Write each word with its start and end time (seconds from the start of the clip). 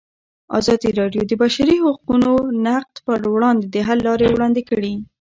ازادي 0.59 0.89
راډیو 0.99 1.21
د 1.25 1.29
د 1.37 1.39
بشري 1.43 1.77
حقونو 1.85 2.31
نقض 2.65 2.95
پر 3.05 3.19
وړاندې 3.33 3.65
د 3.73 3.75
حل 3.87 3.99
لارې 4.07 4.27
وړاندې 4.31 4.61
کړي. 4.69 4.93